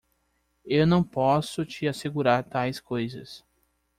[0.65, 3.45] Eu não posso te assegurar tais coisas.